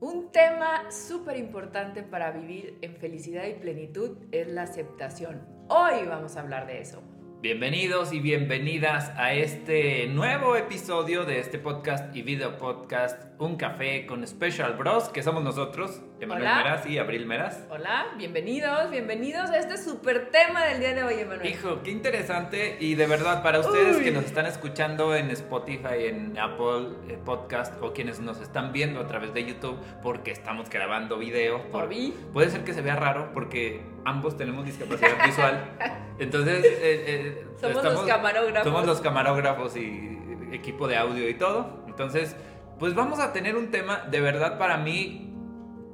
[0.00, 5.46] Un tema súper importante para vivir en felicidad y plenitud es la aceptación.
[5.68, 7.02] Hoy vamos a hablar de eso.
[7.44, 14.06] Bienvenidos y bienvenidas a este nuevo episodio de este podcast y video podcast Un Café
[14.06, 16.64] con Special Bros, que somos nosotros, Emanuel Hola.
[16.64, 17.66] Meras y Abril Meras.
[17.68, 21.46] Hola, bienvenidos, bienvenidos a este súper tema del día de hoy, Emanuel.
[21.46, 24.04] Hijo, qué interesante y de verdad para ustedes Uy.
[24.04, 29.00] que nos están escuchando en Spotify, en Apple eh, Podcast o quienes nos están viendo
[29.00, 31.68] a través de YouTube porque estamos grabando video.
[31.70, 32.14] Por mí.
[32.32, 35.62] Puede ser que se vea raro porque ambos tenemos discapacidad visual.
[36.18, 38.64] Entonces, eh, eh, Somos estamos- los camarógrafos.
[38.64, 40.18] Somos los camarógrafos y
[40.52, 41.84] equipo de audio y todo.
[41.88, 42.36] Entonces,
[42.78, 45.32] pues vamos a tener un tema de verdad para mí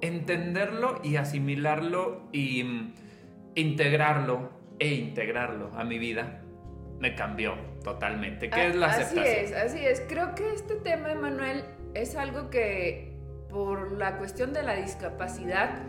[0.02, 2.94] entenderlo y asimilarlo y mm,
[3.54, 6.42] integrarlo e integrarlo a mi vida
[6.98, 8.50] me cambió totalmente.
[8.50, 9.24] ¿Qué es la Ah, aceptación?
[9.24, 10.02] Así es, así es.
[10.08, 13.16] Creo que este tema, Emanuel, es algo que
[13.48, 15.82] por la cuestión de la discapacidad,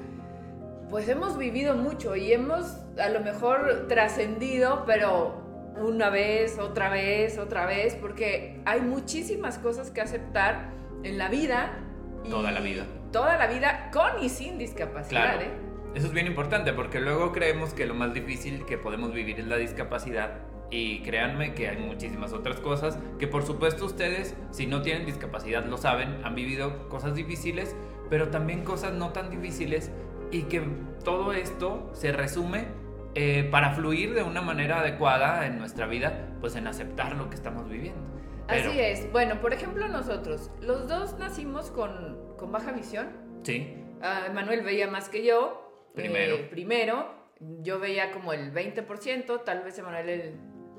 [0.92, 5.42] pues hemos vivido mucho y hemos a lo mejor trascendido, pero
[5.82, 10.70] una vez, otra vez, otra vez, porque hay muchísimas cosas que aceptar
[11.04, 11.80] en la vida.
[12.26, 12.86] y Toda la vida.
[13.14, 15.42] Toda la vida, con y sin discapacidad, Claro.
[15.42, 15.72] ¿eh?
[15.96, 19.48] Eso es bien importante porque luego creemos que lo más difícil que podemos vivir es
[19.48, 24.82] la discapacidad y créanme que hay muchísimas otras cosas que por supuesto ustedes si no
[24.82, 27.76] tienen discapacidad lo saben, han vivido cosas difíciles,
[28.10, 29.92] pero también cosas no tan difíciles
[30.32, 30.62] y que
[31.04, 32.68] todo esto se resume
[33.16, 37.36] eh, para fluir de una manera adecuada en nuestra vida, pues en aceptar lo que
[37.36, 38.02] estamos viviendo.
[38.48, 39.12] Pero- Así es.
[39.12, 43.08] Bueno, por ejemplo, nosotros, los dos nacimos con, con baja visión.
[43.44, 45.90] Sí, Ah, Manuel veía más que yo.
[45.94, 46.36] Primero.
[46.36, 47.14] eh, primero.
[47.62, 50.34] Yo veía como el 20%, tal vez Emanuel el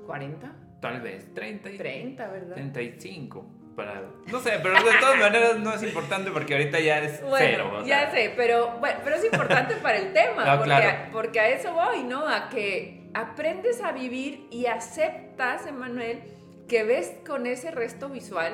[0.06, 0.78] 40%.
[0.80, 2.56] tal vez 30 y 30, ¿verdad?
[2.72, 7.22] 35 para no sé, pero de todas maneras no es importante porque ahorita ya es
[7.22, 7.70] Bueno, cero.
[7.82, 10.98] o ya sé, pero, bueno, pero es importante para el tema, porque, claro.
[11.12, 12.26] porque a eso voy, ¿no?
[12.26, 16.22] A que aprendes a vivir y aceptas, Emanuel,
[16.68, 18.52] que ves con ese resto visual,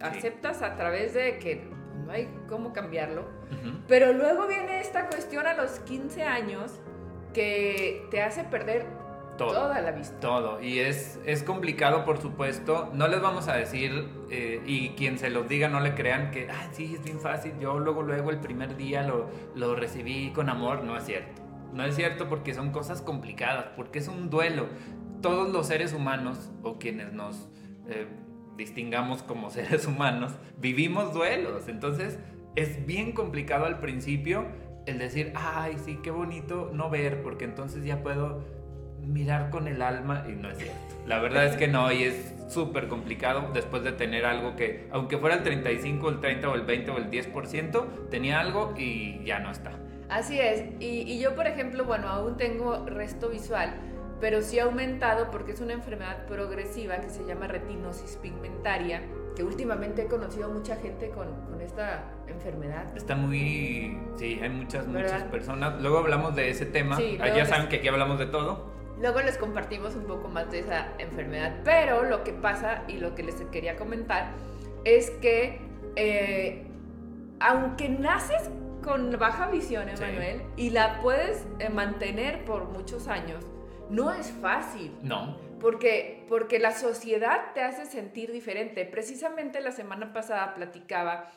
[0.00, 1.62] aceptas a través de que
[2.04, 3.28] no hay cómo cambiarlo.
[3.86, 6.72] Pero luego viene esta cuestión a los 15 años
[7.32, 8.86] que te hace perder
[9.38, 9.52] Todo.
[9.52, 10.18] toda la vista.
[10.20, 10.60] Todo.
[10.60, 12.90] Y es, es complicado, por supuesto.
[12.92, 16.48] No les vamos a decir, eh, y quien se los diga no le crean que,
[16.50, 17.52] ah, sí, es bien fácil.
[17.60, 20.82] Yo luego, luego el primer día lo, lo recibí con amor.
[20.82, 21.40] No es cierto.
[21.72, 24.66] No es cierto porque son cosas complicadas, porque es un duelo.
[25.22, 27.48] Todos los seres humanos, o quienes nos
[27.88, 28.06] eh,
[28.56, 31.68] distingamos como seres humanos, vivimos duelos.
[31.68, 32.18] Entonces,
[32.56, 34.46] es bien complicado al principio
[34.86, 38.42] el decir, ay, sí, qué bonito no ver, porque entonces ya puedo
[39.08, 40.76] mirar con el alma y no es cierto.
[41.06, 45.16] La verdad es que no y es súper complicado después de tener algo que, aunque
[45.18, 49.38] fuera el 35, el 30 o el 20 o el 10%, tenía algo y ya
[49.38, 49.72] no está.
[50.08, 50.64] Así es.
[50.80, 53.74] Y, y yo, por ejemplo, bueno, aún tengo resto visual,
[54.20, 59.02] pero sí ha aumentado porque es una enfermedad progresiva que se llama retinosis pigmentaria,
[59.36, 62.84] que últimamente he conocido mucha gente con, con esta enfermedad.
[62.96, 63.98] Está muy...
[64.16, 65.30] Sí, hay muchas, muchas ¿Verdad?
[65.30, 65.80] personas.
[65.80, 66.96] Luego hablamos de ese tema.
[66.96, 68.76] Sí, Ah, ya les- saben que aquí hablamos de todo.
[69.00, 73.14] Luego les compartimos un poco más de esa enfermedad, pero lo que pasa y lo
[73.14, 74.30] que les quería comentar
[74.84, 75.60] es que
[75.96, 76.64] eh,
[77.40, 78.50] aunque naces
[78.82, 80.02] con baja visión, Sí.
[80.02, 83.44] Emanuel, y la puedes eh, mantener por muchos años,
[83.90, 84.92] no es fácil.
[85.02, 85.36] No.
[85.60, 88.84] Porque, porque la sociedad te hace sentir diferente.
[88.84, 91.30] Precisamente la semana pasada platicaba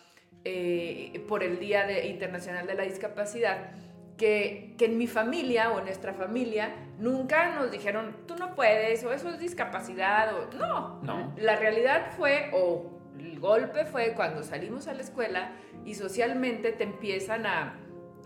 [0.46, 3.72] eh, por el Día de- Internacional de la Discapacidad
[4.22, 9.04] que, que en mi familia o en nuestra familia nunca nos dijeron, tú no puedes,
[9.04, 11.00] o eso es discapacidad, o no.
[11.02, 11.34] No.
[11.38, 12.86] La realidad fue, o
[13.18, 15.54] el golpe fue cuando salimos a la escuela
[15.86, 17.80] y socialmente te empiezan a,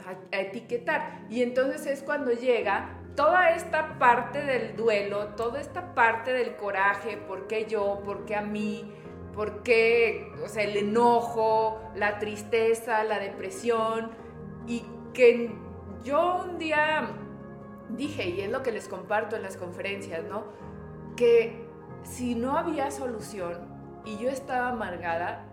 [0.06, 1.22] a- a etiquetar.
[1.30, 7.16] Y entonces es cuando llega toda esta parte del duelo, toda esta parte del coraje,
[7.16, 8.02] ¿por qué yo?
[8.04, 8.92] ¿Por qué a mí?
[9.34, 10.28] ¿Por qué?
[10.44, 14.12] O sea, el enojo, la tristeza, la depresión.
[14.68, 14.84] Y
[15.14, 15.56] que
[16.06, 17.10] yo un día
[17.90, 20.46] dije, y es lo que les comparto en las conferencias, ¿no?
[21.18, 21.66] Que
[22.04, 23.60] si no había solución
[24.06, 25.46] y yo estaba amargada,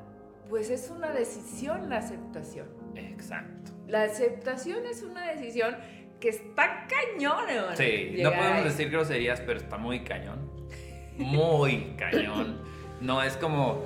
[0.48, 2.68] pues es una decisión la aceptación.
[2.94, 3.72] Exacto.
[3.88, 5.76] La aceptación es una decisión
[6.20, 7.44] que está cañón.
[7.74, 10.50] Sí, no podemos decir groserías, pero está muy cañón.
[11.16, 12.60] Muy cañón.
[13.00, 13.82] No es como,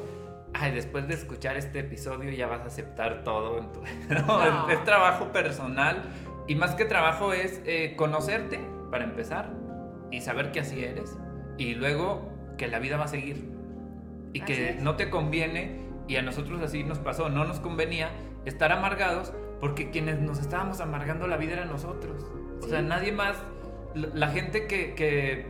[0.52, 3.58] ay, después de escuchar este episodio ya vas a aceptar todo.
[3.58, 3.82] en tu-".
[4.08, 4.68] No, No.
[4.68, 6.02] Es, es trabajo personal.
[6.46, 8.60] Y más que trabajo es eh, conocerte,
[8.90, 9.52] para empezar,
[10.10, 11.16] y saber que así eres.
[11.58, 13.50] Y luego que la vida va a seguir.
[14.32, 14.82] Y Así que es.
[14.82, 18.10] no te conviene Y a nosotros así nos pasó, no nos convenía
[18.44, 22.24] estar amargados porque quienes nos estábamos amargando la vida eran nosotros.
[22.62, 23.36] O sea, nadie más,
[23.94, 25.46] la gente que, que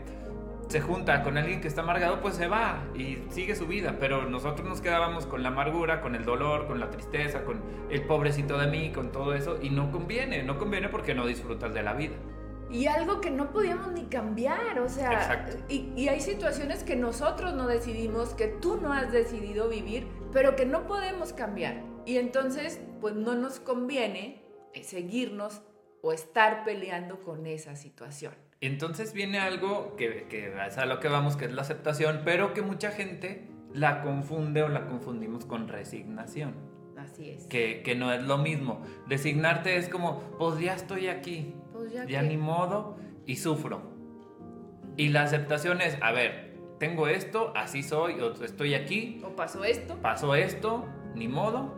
[0.69, 3.97] se junta con alguien que está amargado, pues se va y sigue su vida.
[4.01, 7.61] Pero nosotros nos quedábamos con la amargura, con el dolor, con la tristeza, con
[7.91, 9.59] el pobrecito de mí, con todo eso.
[9.63, 12.17] Y no conviene, no conviene porque no disfrutas de la vida.
[12.71, 17.55] Y algo que no podíamos ni cambiar, o sea, y, y, hay situaciones que nosotros
[17.55, 21.85] no decidimos, que tú no has decidido vivir, pero que no podemos cambiar.
[22.07, 24.43] Y entonces, pues no nos conviene
[24.83, 25.63] seguirnos
[26.03, 28.35] o estar peleando con esa situación.
[28.61, 32.55] Entonces viene algo que, que es a lo que vamos, que es la aceptación, pero
[32.55, 36.55] que mucha gente la confunde o la confundimos con resignación.
[36.97, 37.47] Así es.
[37.47, 38.81] Que, que no es lo mismo.
[39.07, 43.83] Resignarte es como, pues ya estoy aquí, pues ya, ya ni modo, y sufro.
[44.97, 49.21] Y la aceptación es, a ver, tengo esto, así soy, o estoy aquí.
[49.23, 49.97] O pasó esto.
[50.01, 51.75] Pasó esto, ni modo.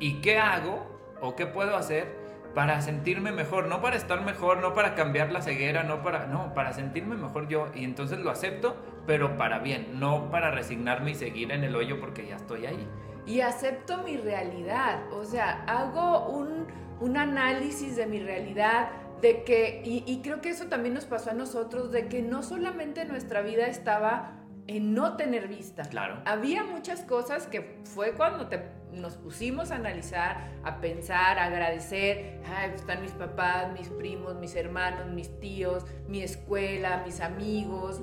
[0.00, 0.86] ¿Y qué hago
[1.20, 2.21] o qué puedo hacer
[2.54, 6.52] para sentirme mejor, no para estar mejor, no para cambiar la ceguera, no para, no,
[6.54, 7.68] para sentirme mejor yo.
[7.74, 8.76] Y entonces lo acepto,
[9.06, 12.88] pero para bien, no para resignarme y seguir en el hoyo porque ya estoy ahí.
[13.26, 16.66] Y acepto mi realidad, o sea, hago un,
[17.00, 18.90] un análisis de mi realidad,
[19.20, 22.42] de que, y, y creo que eso también nos pasó a nosotros, de que no
[22.42, 24.32] solamente nuestra vida estaba
[24.66, 25.84] en no tener vista.
[25.84, 26.20] Claro.
[26.24, 28.60] Había muchas cosas que fue cuando te,
[28.92, 32.40] nos pusimos a analizar, a pensar, a agradecer.
[32.46, 38.00] Ay, pues están mis papás, mis primos, mis hermanos, mis tíos, mi escuela, mis amigos,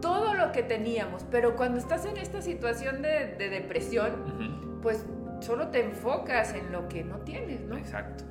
[0.00, 1.24] todo lo que teníamos.
[1.30, 5.06] Pero cuando estás en esta situación de, depresión, pues
[5.40, 7.76] solo te enfocas en lo que no tienes, ¿no?
[7.76, 8.24] Exacto.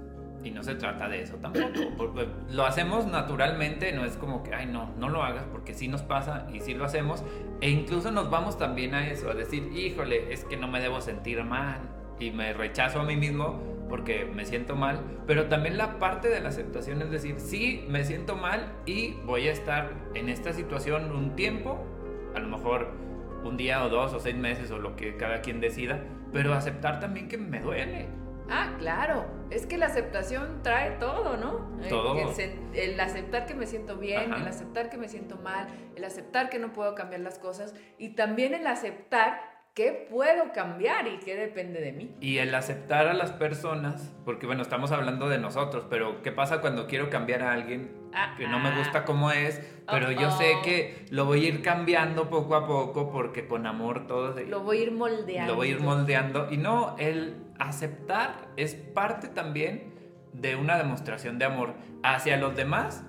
[0.44, 2.16] Y no se trata de eso tampoco.
[2.50, 6.02] lo hacemos naturalmente, no es como que, ay, no, no lo hagas, porque sí nos
[6.02, 7.24] pasa y sí lo hacemos.
[7.62, 11.00] E incluso nos vamos también a eso, a decir, híjole, es que no me debo
[11.00, 13.60] sentir mal y me rechazo a mí mismo
[13.90, 15.02] porque me siento mal.
[15.28, 19.48] Pero también la parte de la aceptación es decir, sí, me siento mal y voy
[19.48, 21.84] a estar en esta situación un tiempo,
[22.34, 22.92] a lo mejor
[23.44, 26.00] un día o dos o seis meses o lo que cada quien decida,
[26.32, 28.08] pero aceptar también que me duele
[28.52, 29.26] Ah, claro.
[29.50, 31.80] Es que la aceptación trae todo, ¿no?
[31.84, 32.16] Eh, todo.
[32.74, 36.60] El, aceptar que me siento bien, el aceptar que me siento mal, el aceptar que
[36.60, 41.80] no puedo cambiar las cosas y también el aceptar qué puedo cambiar y qué depende
[41.80, 42.16] de mí.
[42.20, 46.60] Y el aceptar a las personas, porque bueno, estamos hablando de nosotros, pero ¿qué pasa
[46.60, 49.06] cuando quiero cambiar a alguien ah, que no me gusta ah.
[49.06, 53.48] como es, pero yo sé que lo voy a ir cambiando poco a poco porque
[53.48, 54.36] con amor todo...
[54.42, 55.54] Lo voy a ir moldeando.
[55.54, 56.52] Lo voy a ir moldeando.
[56.52, 59.94] Y no, el aceptar es parte también
[60.34, 63.04] de una demostración de amor hacia los demás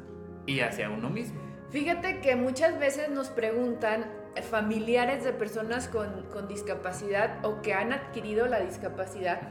[0.46, 1.40] y hacia uno mismo.
[1.70, 7.92] Fíjate que muchas veces nos preguntan familiares de personas con, con, discapacidad o que han
[7.92, 9.42] adquirido la discapacidad,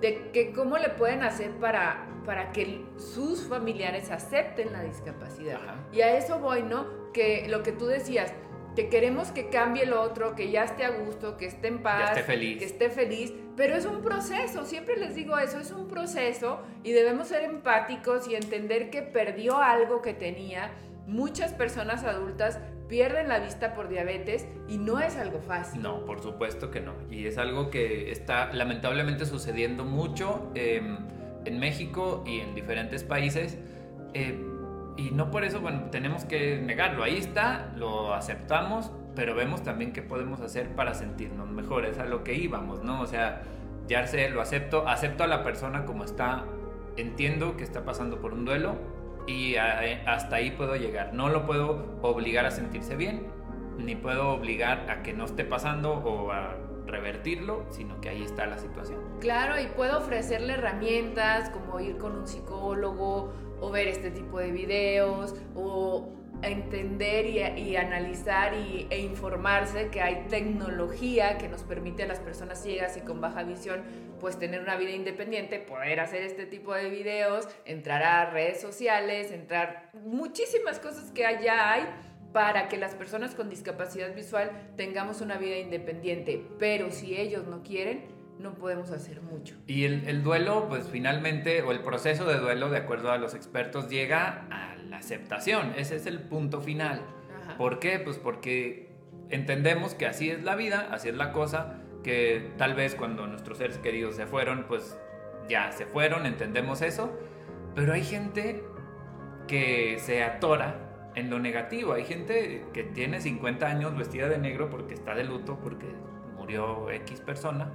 [0.00, 5.60] de que cómo le pueden hacer para, para que sus familiares acepten la discapacidad.
[5.92, 7.12] Y a eso voy, ¿no?
[7.12, 8.32] Que lo que tú decías,
[8.74, 12.10] que queremos que cambie el otro, que ya esté a gusto, que esté en paz,
[12.10, 12.58] esté feliz.
[12.58, 16.92] que esté feliz, pero es un proceso, siempre les digo eso, es un proceso y
[16.92, 20.72] debemos ser empáticos y entender que perdió algo que tenía.
[21.06, 22.58] Muchas personas adultas
[22.88, 25.82] pierden la vista por diabetes y no es algo fácil.
[25.82, 26.92] No, por supuesto que no.
[27.10, 30.98] Y es algo que está lamentablemente sucediendo mucho em,
[31.44, 33.58] en México y en diferentes países.
[34.14, 34.38] Eh,
[34.96, 37.02] y no por eso, bueno, tenemos que negarlo.
[37.02, 41.84] Ahí está, lo aceptamos, pero vemos también qué podemos hacer para sentirnos mejor.
[41.84, 43.00] Es a lo que íbamos, ¿no?
[43.00, 43.42] O sea,
[43.88, 46.44] ya sé, lo acepto, acepto a la persona como está,
[46.96, 48.76] entiendo que está pasando por un duelo,
[49.26, 51.14] y hasta ahí puedo llegar.
[51.14, 53.26] No lo puedo obligar a sentirse bien,
[53.78, 58.46] ni puedo obligar a que no esté pasando o a revertirlo, sino que ahí está
[58.46, 59.00] la situación.
[59.20, 64.52] Claro, y puedo ofrecerle herramientas como ir con un psicólogo o ver este tipo de
[64.52, 66.12] videos o
[66.42, 67.26] entender
[67.58, 72.96] y, analizar y, e informarse que hay tecnología que nos permite a las personas ciegas
[72.96, 73.82] y con baja visión
[74.18, 79.30] pues tener una vida independiente, poder hacer este tipo de videos, entrar a redes sociales,
[79.30, 81.84] entrar muchísimas cosas que allá hay
[82.32, 86.44] para que las personas con discapacidad visual tengamos una vida independiente.
[86.58, 88.08] Pero si ellos no quieren,
[88.40, 89.54] no podemos hacer mucho.
[89.66, 93.88] Y el, duelo, pues finalmente, o el proceso de duelo, de acuerdo a los expertos,
[93.88, 95.74] llega a la aceptación.
[95.76, 97.02] Ese es el punto final.
[97.56, 98.00] ¿Por qué?
[98.00, 98.88] Pues porque
[99.30, 103.58] entendemos que así es la vida, así es la cosa, que tal vez cuando nuestros
[103.58, 104.96] seres queridos se fueron, pues
[105.48, 107.10] ya se fueron, entendemos eso,
[107.74, 108.62] pero hay gente
[109.48, 114.70] que se atora en lo negativo, hay gente que tiene 50 años vestida de negro
[114.70, 115.86] porque está de luto, porque
[116.36, 117.72] murió X persona,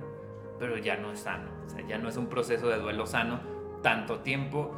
[0.59, 1.49] pero ya no es sano.
[1.65, 3.39] O sea, ya no es un proceso de duelo sano
[3.81, 4.75] tanto tiempo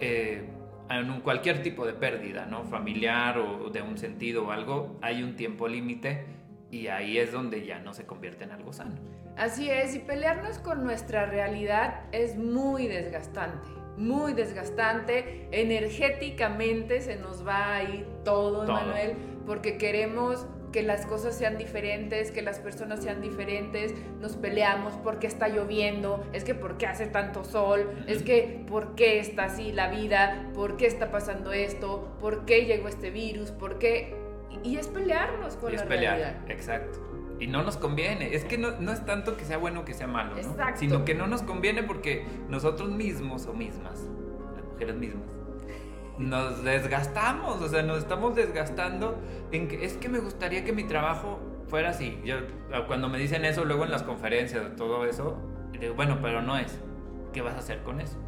[0.00, 0.48] eh,
[0.88, 2.64] en un, cualquier tipo de pérdida, ¿no?
[2.64, 6.39] Familiar o de un sentido o algo, hay un tiempo límite
[6.70, 8.92] y ahí es donde ya no se convierte en algo sano.
[9.36, 15.48] Así es, y pelearnos con nuestra realidad es muy desgastante, muy desgastante.
[15.50, 18.74] Energéticamente se nos va a ir todo, Todo.
[18.74, 24.94] Manuel, porque queremos que las cosas sean diferentes, que las personas sean diferentes, nos peleamos
[25.02, 29.44] porque está lloviendo, es que por qué hace tanto sol, es que por qué está
[29.44, 34.19] así la vida, por qué está pasando esto, por qué llegó este virus, por qué...
[34.62, 36.50] Y es pelearnos con Y es la pelear, realidad.
[36.50, 36.98] exacto.
[37.38, 38.34] Y no nos conviene.
[38.34, 40.38] Es que no, no es tanto que sea bueno o que sea malo, ¿no?
[40.38, 40.80] Exacto.
[40.80, 44.00] Sino que no nos conviene porque nosotros mismos o mismas,
[44.54, 45.24] las mujeres mismas,
[46.18, 47.62] nos desgastamos.
[47.62, 49.18] O sea, nos estamos desgastando
[49.52, 52.20] en que es que me gustaría que mi trabajo fuera así.
[52.24, 52.36] Yo,
[52.86, 55.38] cuando me dicen eso luego en las conferencias, todo eso,
[55.80, 56.78] digo, bueno, pero no es.
[57.32, 58.18] ¿Qué vas a hacer con eso?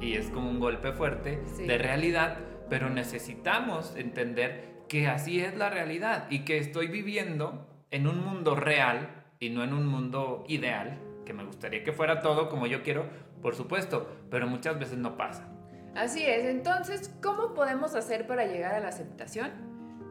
[0.00, 1.66] Y es como un golpe fuerte Sí.
[1.66, 2.36] de realidad,
[2.68, 8.54] pero necesitamos entender que así es la realidad y que estoy viviendo en un mundo
[8.54, 12.82] real y no en un mundo ideal, que me gustaría que fuera todo como yo
[12.82, 13.06] quiero,
[13.42, 15.48] por supuesto, pero muchas veces no pasa.
[15.94, 19.50] Así es, entonces, ¿cómo podemos hacer para llegar a la aceptación?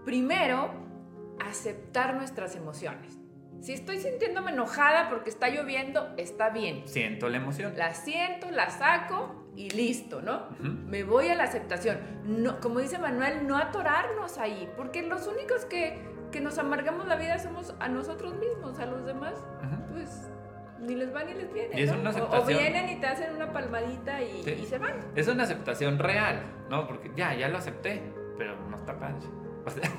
[0.05, 0.71] Primero,
[1.39, 3.17] aceptar nuestras emociones.
[3.59, 6.87] Si estoy sintiéndome enojada porque está lloviendo, está bien.
[6.87, 7.73] Siento la emoción.
[7.75, 10.43] La siento, la saco y listo, ¿no?
[10.59, 11.97] Me voy a la aceptación.
[12.23, 15.99] No, como dice Manuel, no atorarnos ahí, porque los únicos que,
[16.31, 19.33] que nos amargamos la vida somos a nosotros mismos, a los demás,
[19.91, 20.29] pues
[20.79, 21.77] ni les va ni les viene.
[21.79, 21.99] Y es ¿no?
[21.99, 24.51] una O- vienen y te hacen una palmadita y, Sí.
[24.61, 24.93] y se van.
[25.15, 26.85] Es una aceptación real, ¿no?
[26.87, 28.01] Porque ya, ya lo acepté,
[28.37, 29.15] pero no está padre.
[29.67, 29.89] O sea,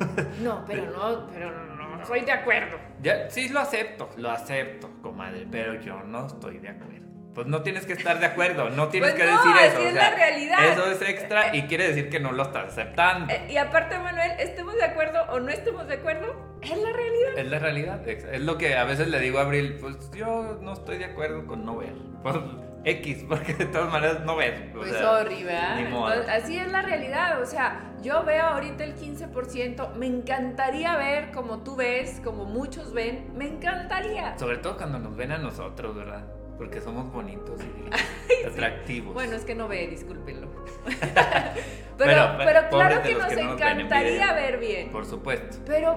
[0.43, 2.79] No, pero no, pero no estoy de acuerdo.
[3.03, 7.08] ya, sí lo acepto, lo acepto, comadre, pero yo no estoy de acuerdo.
[7.39, 9.77] Pues no tienes que estar de acuerdo, no tienes Pues que no, decir eso.
[9.77, 10.59] así o es sea, la realidad.
[10.73, 13.33] Eso es extra y quiere decir que no lo estás aceptando.
[13.33, 17.33] Eh, y aparte, Manuel, estemos de acuerdo o no estemos de acuerdo, es la realidad.
[17.37, 20.73] Es la realidad, es lo que a veces le digo a Abril, pues yo no
[20.73, 21.93] estoy de acuerdo con no ver.
[22.25, 22.35] Pues
[22.83, 24.73] X, porque de todas maneras no ver.
[24.75, 25.79] o Pues sea, sorry, ¿verdad?
[25.79, 31.31] Entonces, así es la realidad, o sea, yo veo ahorita el 15%, me encantaría ver
[31.31, 34.37] como tú ves, como muchos ven, me encantaría.
[34.41, 36.25] Sobre todo cuando nos ven a nosotros, ¿verdad?
[36.59, 39.15] Porque somos bonitos y atractivos.
[39.15, 40.49] Bueno, es que no ve, discúlpenlo.
[40.85, 41.57] pero,
[41.97, 45.59] Pero, pero, claro que nos que nos encantaría ver bien, Por supuesto.
[45.67, 45.97] pero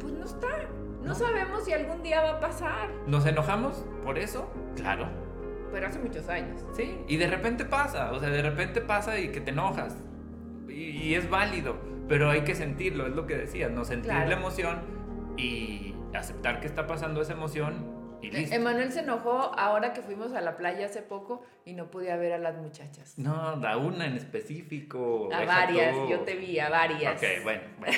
[0.00, 0.48] pues no está.
[1.02, 1.14] No, No.
[1.14, 4.50] sabemos si algún día va a pasar, ¿Nos enojamos por eso?
[4.76, 5.06] Claro.
[5.70, 6.64] pero hace muchos años.
[6.74, 6.98] Sí.
[7.08, 9.96] Y de repente pasa, o sea, de repente pasa y que te enojas.
[10.68, 11.76] Y, y es válido,
[12.08, 14.28] pero hay que sentirlo, es lo que decías, no sentir Claro.
[14.30, 14.78] la emoción
[15.36, 17.92] y aceptar que está pasando esa emoción
[18.24, 18.54] y listo.
[18.54, 22.32] Emanuel se enojó ahora que fuimos a la playa hace poco y no podía ver
[22.32, 23.18] a las muchachas.
[23.18, 25.28] No, a una en específico.
[25.32, 26.08] A varias, tú.
[26.08, 27.16] yo te vi, a varias.
[27.16, 27.96] Ok, bueno, bueno.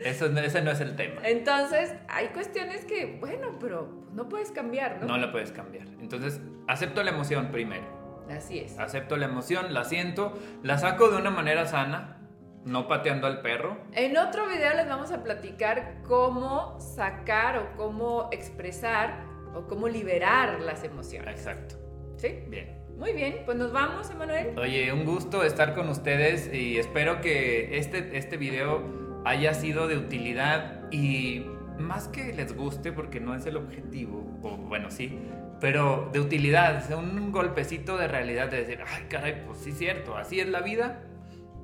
[0.00, 1.20] Eso, ese no es el tema.
[1.24, 5.06] Entonces, hay cuestiones que, bueno, pero no puedes cambiar, ¿no?
[5.06, 5.88] No la puedes cambiar.
[6.00, 7.98] Entonces, acepto la emoción primero.
[8.30, 8.78] Así es.
[8.78, 12.18] Acepto la emoción, la siento, la saco de una manera sana,
[12.64, 13.78] no pateando al perro.
[13.92, 20.60] En otro video les vamos a platicar cómo sacar o cómo expresar o cómo liberar
[20.60, 21.36] las emociones.
[21.36, 21.76] Exacto.
[22.16, 22.40] ¿Sí?
[22.48, 22.78] Bien.
[22.96, 24.58] Muy bien, pues nos vamos, Emanuel.
[24.58, 29.96] Oye, un gusto estar con ustedes y espero que este, este video haya sido de
[29.96, 31.46] utilidad y
[31.78, 35.16] más que les guste, porque no es el objetivo, o bueno, sí,
[35.60, 40.16] pero de utilidad, un golpecito de realidad de decir, ay, caray, pues sí es cierto,
[40.16, 41.04] así es la vida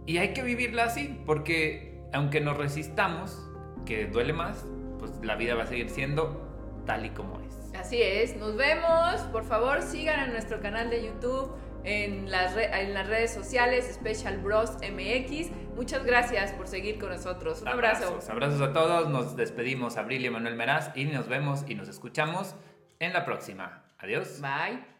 [0.07, 3.51] y hay que vivirla así, porque aunque nos resistamos,
[3.87, 4.67] que duele más,
[4.99, 7.64] pues la vida va a seguir siendo tal y como es.
[7.79, 9.21] Así es, nos vemos.
[9.33, 11.51] Por favor, sigan en nuestro canal de YouTube,
[11.85, 15.51] en las, re- en las redes sociales, Special Bros MX.
[15.77, 17.63] Muchas gracias por seguir con nosotros.
[17.63, 18.07] Un abrazo.
[18.09, 19.09] Abrazos, abrazos a todos.
[19.11, 22.55] Nos despedimos, Abril y Manuel Meraz, y nos vemos y nos escuchamos
[23.01, 23.85] en la próxima.
[23.99, 24.41] Adiós.
[24.41, 24.94] Bye.